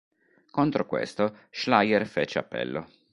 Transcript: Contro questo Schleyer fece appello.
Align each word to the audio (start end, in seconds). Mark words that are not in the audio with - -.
Contro 0.49 0.87
questo 0.87 1.41
Schleyer 1.51 2.07
fece 2.07 2.39
appello. 2.39 2.89